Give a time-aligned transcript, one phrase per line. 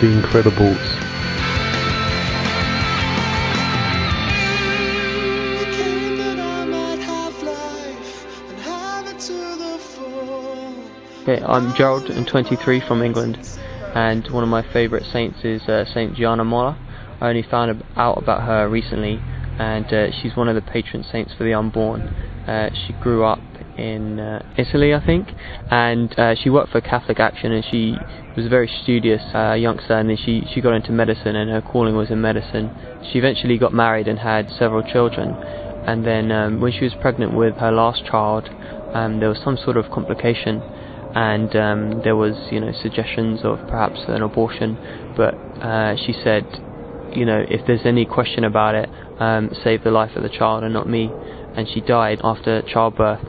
[0.00, 0.78] The Incredibles.
[11.22, 13.40] Okay, I'm Gerald, and 23 from England,
[13.96, 16.78] and one of my favourite saints is uh, Saint Gianna Molla.
[17.20, 19.20] I only found out about her recently,
[19.58, 22.02] and uh, she's one of the patron saints for the unborn.
[22.46, 23.40] Uh, she grew up
[23.78, 25.28] in uh, Italy, I think,
[25.70, 27.94] and uh, she worked for Catholic Action, and she
[28.36, 31.62] was a very studious uh, youngster, and then she, she got into medicine, and her
[31.62, 32.70] calling was in medicine.
[33.12, 35.30] She eventually got married and had several children,
[35.86, 38.48] and then um, when she was pregnant with her last child,
[38.94, 40.62] um, there was some sort of complication
[41.14, 44.76] and um, there was you know suggestions of perhaps an abortion,
[45.16, 46.44] but uh, she said,
[47.14, 50.64] you know, if there's any question about it, um, save the life of the child
[50.64, 51.10] and not me.
[51.56, 53.20] And she died after childbirth,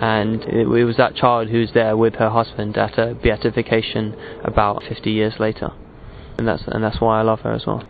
[0.00, 4.16] and it, it was that child who was there with her husband at a beatification
[4.44, 5.70] about 50 years later,
[6.38, 7.84] and that's and that's why I love her as well.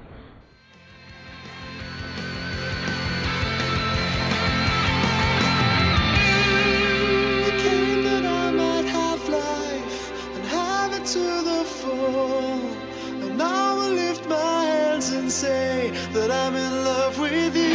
[15.38, 17.67] say that I'm in love with you.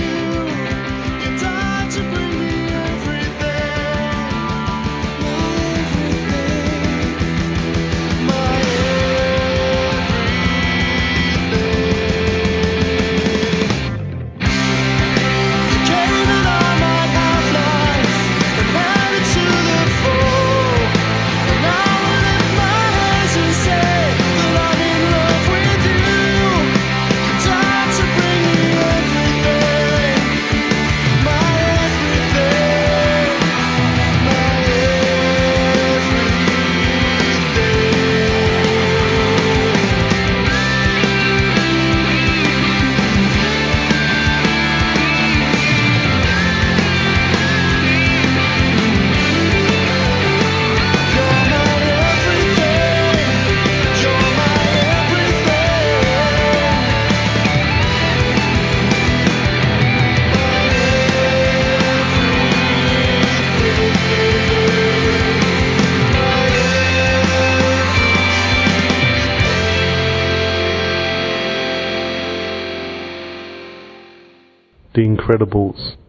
[74.94, 76.03] The Incredibles.